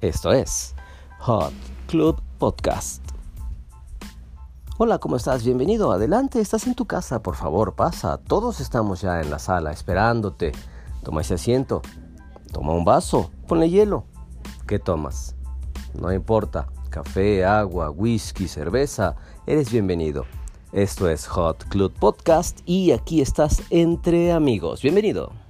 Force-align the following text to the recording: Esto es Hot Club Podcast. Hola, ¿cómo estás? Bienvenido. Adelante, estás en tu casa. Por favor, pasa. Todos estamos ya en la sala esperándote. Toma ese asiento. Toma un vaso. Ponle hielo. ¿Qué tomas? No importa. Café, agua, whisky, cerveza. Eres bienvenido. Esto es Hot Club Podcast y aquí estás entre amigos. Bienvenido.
Esto 0.00 0.32
es 0.32 0.74
Hot 1.20 1.52
Club 1.86 2.20
Podcast. 2.38 3.02
Hola, 4.76 4.98
¿cómo 4.98 5.16
estás? 5.16 5.44
Bienvenido. 5.44 5.92
Adelante, 5.92 6.40
estás 6.40 6.66
en 6.66 6.74
tu 6.74 6.84
casa. 6.84 7.22
Por 7.22 7.36
favor, 7.36 7.74
pasa. 7.74 8.18
Todos 8.18 8.60
estamos 8.60 9.00
ya 9.00 9.20
en 9.20 9.30
la 9.30 9.38
sala 9.38 9.70
esperándote. 9.70 10.52
Toma 11.04 11.20
ese 11.20 11.34
asiento. 11.34 11.80
Toma 12.52 12.72
un 12.72 12.84
vaso. 12.84 13.30
Ponle 13.46 13.70
hielo. 13.70 14.04
¿Qué 14.66 14.78
tomas? 14.78 15.36
No 15.98 16.12
importa. 16.12 16.66
Café, 16.90 17.44
agua, 17.44 17.90
whisky, 17.90 18.48
cerveza. 18.48 19.16
Eres 19.46 19.70
bienvenido. 19.70 20.26
Esto 20.72 21.08
es 21.08 21.26
Hot 21.28 21.64
Club 21.68 21.92
Podcast 21.92 22.60
y 22.66 22.90
aquí 22.90 23.20
estás 23.20 23.62
entre 23.70 24.32
amigos. 24.32 24.82
Bienvenido. 24.82 25.43